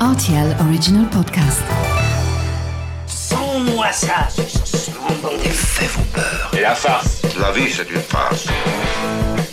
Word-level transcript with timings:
RTL 0.00 0.54
Original 0.60 1.06
Podcast. 1.08 1.62
Sans-moi 3.06 3.90
ça, 3.92 4.28
ce 4.30 4.90
bon 4.90 5.36
des 5.42 5.48
faits 5.48 5.88
vos 5.90 6.02
peurs. 6.12 6.50
Et 6.56 6.60
la 6.60 6.74
farce 6.74 7.22
La 7.40 7.50
vie, 7.50 7.70
c'est 7.72 7.90
une 7.90 8.02
farce. 8.02 8.46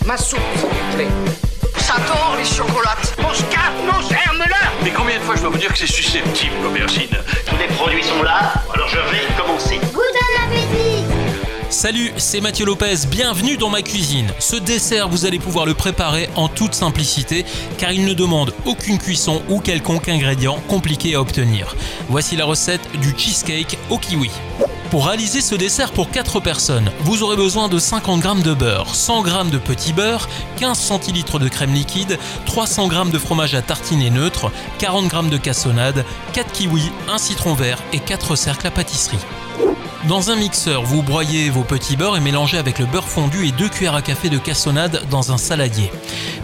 Ma 0.06 0.18
soupe, 0.18 0.40
s'il 0.56 0.68
vous 0.68 0.96
plaît. 0.96 1.08
Ça 1.78 1.96
tord, 2.08 2.36
les 2.38 2.44
chocolates. 2.44 3.16
Mon 3.22 3.34
scarpe, 3.34 3.74
mon 3.86 4.02
germe-là 4.02 4.72
Mais 4.84 4.92
combien 4.92 5.18
de 5.18 5.24
fois 5.24 5.36
je 5.38 5.42
dois 5.42 5.52
vous 5.52 5.58
dire 5.58 5.72
que 5.72 5.78
c'est 5.78 5.88
susceptible, 5.88 6.56
l'aubergine 6.62 7.16
Tous 7.46 7.58
les 7.58 7.68
produits 7.76 8.03
Salut, 11.84 12.14
c'est 12.16 12.40
Mathieu 12.40 12.66
Lopez, 12.66 13.08
bienvenue 13.12 13.58
dans 13.58 13.70
ma 13.70 13.82
cuisine. 13.82 14.28
Ce 14.40 14.56
dessert, 14.56 15.10
vous 15.10 15.26
allez 15.26 15.38
pouvoir 15.38 15.66
le 15.66 15.74
préparer 15.74 16.30
en 16.38 16.48
toute 16.48 16.74
simplicité 16.76 17.44
car 17.78 17.92
il 17.92 18.06
ne 18.06 18.14
demande 18.14 18.54
aucune 18.66 18.98
cuisson 18.98 19.42
ou 19.50 19.60
quelconque 19.60 20.08
ingrédient 20.08 20.62
compliqué 20.70 21.16
à 21.16 21.20
obtenir. 21.20 21.76
Voici 22.08 22.38
la 22.38 22.46
recette 22.46 22.90
du 23.02 23.14
cheesecake 23.18 23.78
au 23.90 23.98
kiwi. 23.98 24.32
Pour 24.94 25.08
réaliser 25.08 25.42
ce 25.42 25.56
dessert 25.56 25.92
pour 25.92 26.12
4 26.12 26.40
personnes, 26.40 26.92
vous 27.00 27.24
aurez 27.24 27.36
besoin 27.36 27.68
de 27.68 27.80
50 27.80 28.22
g 28.22 28.44
de 28.44 28.54
beurre, 28.54 28.94
100 28.94 29.26
g 29.26 29.32
de 29.52 29.58
petit 29.58 29.92
beurre, 29.92 30.30
15 30.58 30.78
centilitres 30.78 31.40
de 31.40 31.48
crème 31.48 31.74
liquide, 31.74 32.20
300 32.46 32.92
g 32.92 33.12
de 33.12 33.18
fromage 33.18 33.56
à 33.56 33.64
tartiner 33.64 34.12
neutre, 34.12 34.52
40 34.78 35.10
g 35.10 35.30
de 35.32 35.38
cassonade, 35.38 36.06
4 36.34 36.52
kiwis, 36.52 36.92
un 37.12 37.18
citron 37.18 37.56
vert 37.56 37.80
et 37.92 37.98
4 37.98 38.36
cercles 38.36 38.68
à 38.68 38.70
pâtisserie. 38.70 39.18
Dans 40.08 40.30
un 40.30 40.36
mixeur, 40.36 40.84
vous 40.84 41.02
broyez 41.02 41.50
vos 41.50 41.64
petits 41.64 41.96
beurres 41.96 42.18
et 42.18 42.20
mélangez 42.20 42.58
avec 42.58 42.78
le 42.78 42.86
beurre 42.86 43.08
fondu 43.08 43.48
et 43.48 43.52
2 43.52 43.70
cuillères 43.70 43.96
à 43.96 44.02
café 44.02 44.30
de 44.30 44.38
cassonade 44.38 45.02
dans 45.10 45.32
un 45.32 45.38
saladier. 45.38 45.90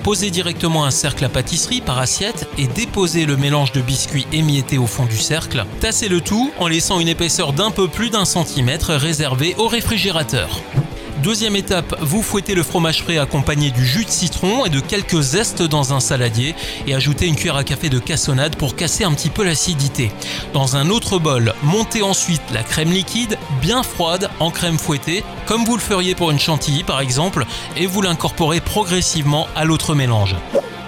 Posez 0.02 0.30
directement 0.32 0.86
un 0.86 0.92
cercle 0.92 1.26
à 1.26 1.30
pâtisserie 1.30 1.82
par 1.82 2.00
assiette 2.00 2.48
et 2.58 2.68
déposez 2.68 3.26
le 3.26 3.36
mélange 3.36 3.74
de 3.74 3.82
biscuits 3.82 4.26
émietté 4.32 4.78
au 4.78 4.88
fond 4.88 5.06
du 5.06 5.18
cercle. 5.18 5.66
Tassez 5.82 6.08
le 6.08 6.22
tout 6.22 6.52
en 6.58 6.70
laissant 6.70 7.02
une 7.02 7.10
épaisseur 7.10 7.52
d'un 7.52 7.70
peu 7.70 7.90
plus 7.90 8.10
d'un 8.10 8.24
centimètre 8.24 8.39
réservée 8.88 9.56
au 9.58 9.68
réfrigérateur. 9.68 10.62
Deuxième 11.22 11.58
étape, 11.58 11.98
vous 12.00 12.22
fouettez 12.22 12.56
le 12.56 12.64
fromage 12.64 13.04
frais 13.04 13.18
accompagné 13.18 13.72
du 13.72 13.86
jus 13.86 14.06
de 14.06 14.10
citron 14.10 14.66
et 14.66 14.70
de 14.70 14.80
quelques 14.80 15.20
zestes 15.20 15.62
dans 15.62 15.94
un 15.94 16.00
saladier 16.00 16.56
et 16.88 16.96
ajoutez 16.96 17.28
une 17.28 17.36
cuillère 17.36 17.58
à 17.58 17.66
café 17.66 17.90
de 17.90 18.00
cassonade 18.00 18.56
pour 18.56 18.78
casser 18.78 19.04
un 19.04 19.12
petit 19.12 19.30
peu 19.30 19.44
l'acidité. 19.44 20.12
Dans 20.54 20.78
un 20.78 20.90
autre 20.90 21.20
bol, 21.20 21.54
montez 21.64 22.02
ensuite 22.02 22.42
la 22.54 22.64
crème 22.64 22.92
liquide 22.92 23.38
bien 23.62 23.84
froide 23.84 24.30
en 24.40 24.50
crème 24.50 24.80
fouettée, 24.80 25.26
comme 25.46 25.66
vous 25.66 25.76
le 25.76 25.82
feriez 25.82 26.16
pour 26.16 26.32
une 26.32 26.40
chantilly 26.40 26.84
par 26.84 27.02
exemple, 27.02 27.46
et 27.76 27.86
vous 27.86 28.02
l'incorporez 28.02 28.62
progressivement 28.62 29.48
à 29.58 29.66
l'autre 29.66 29.96
mélange. 29.96 30.38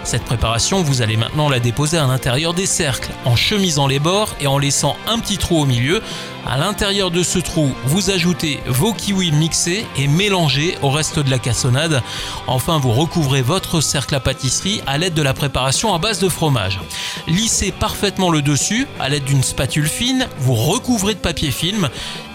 Cette 0.03 0.23
préparation, 0.23 0.81
vous 0.81 1.01
allez 1.03 1.15
maintenant 1.15 1.47
la 1.47 1.59
déposer 1.59 1.97
à 1.97 2.07
l'intérieur 2.07 2.53
des 2.53 2.65
cercles, 2.65 3.11
en 3.23 3.35
chemisant 3.35 3.85
les 3.85 3.99
bords 3.99 4.35
et 4.39 4.47
en 4.47 4.57
laissant 4.57 4.97
un 5.07 5.19
petit 5.19 5.37
trou 5.37 5.61
au 5.61 5.65
milieu. 5.65 6.01
À 6.45 6.57
l'intérieur 6.57 7.11
de 7.11 7.23
ce 7.23 7.39
trou, 7.39 7.71
vous 7.85 8.09
ajoutez 8.09 8.59
vos 8.65 8.93
kiwis 8.93 9.31
mixés 9.31 9.85
et 9.97 10.07
mélangés 10.07 10.77
au 10.81 10.89
reste 10.89 11.19
de 11.19 11.29
la 11.29 11.39
cassonade. 11.39 12.01
Enfin, 12.47 12.79
vous 12.79 12.91
recouvrez 12.91 13.41
votre 13.41 13.79
cercle 13.81 14.15
à 14.15 14.19
pâtisserie 14.19 14.81
à 14.87 14.97
l'aide 14.97 15.13
de 15.13 15.21
la 15.21 15.33
préparation 15.33 15.93
à 15.93 15.99
base 15.99 16.19
de 16.19 16.29
fromage. 16.29 16.79
Lissez 17.27 17.71
parfaitement 17.71 18.31
le 18.31 18.41
dessus 18.41 18.87
à 18.99 19.09
l'aide 19.09 19.23
d'une 19.23 19.43
spatule 19.43 19.87
fine, 19.87 20.27
vous 20.39 20.55
recouvrez 20.55 21.13
de 21.13 21.19
papier 21.19 21.51
film 21.51 21.89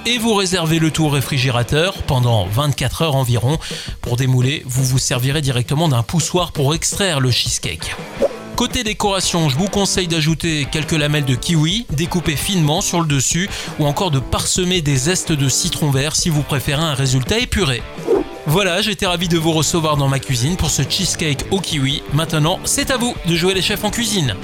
et 0.06 0.18
vous 0.18 0.34
réservez 0.34 0.78
le 0.78 0.90
tout 0.90 1.04
au 1.04 1.08
réfrigérateur 1.08 1.94
pendant 2.04 2.46
24 2.46 3.02
heures 3.02 3.16
environ. 3.16 3.58
Pour 4.00 4.16
démouler, 4.16 4.62
vous 4.66 4.84
vous 4.84 4.98
servirez 4.98 5.42
directement 5.42 5.88
d'un 5.88 6.02
poussoir 6.02 6.52
pour 6.52 6.74
extraire 6.74 7.20
le 7.20 7.30
cheesecake. 7.30 7.96
Côté 8.56 8.84
décoration, 8.84 9.50
je 9.50 9.56
vous 9.58 9.68
conseille 9.68 10.08
d'ajouter 10.08 10.66
quelques 10.72 10.92
lamelles 10.92 11.26
de 11.26 11.34
kiwi 11.34 11.84
découpées 11.90 12.36
finement 12.36 12.80
sur 12.80 13.02
le 13.02 13.06
dessus 13.06 13.50
ou 13.78 13.84
encore 13.84 14.10
de 14.10 14.18
parsemer 14.18 14.80
des 14.80 14.96
zestes 14.96 15.30
de 15.30 15.46
citron 15.50 15.90
vert 15.90 16.16
si 16.16 16.30
vous 16.30 16.42
préférez 16.42 16.82
un 16.82 16.94
résultat 16.94 17.38
épuré. 17.38 17.82
Voilà, 18.46 18.80
j'étais 18.80 19.04
ravi 19.04 19.28
de 19.28 19.36
vous 19.36 19.52
recevoir 19.52 19.98
dans 19.98 20.08
ma 20.08 20.20
cuisine 20.20 20.56
pour 20.56 20.70
ce 20.70 20.80
cheesecake 20.88 21.44
au 21.50 21.60
kiwi. 21.60 22.02
Maintenant, 22.14 22.58
c'est 22.64 22.90
à 22.90 22.96
vous 22.96 23.14
de 23.26 23.36
jouer 23.36 23.52
les 23.52 23.60
chefs 23.60 23.84
en 23.84 23.90
cuisine. 23.90 24.34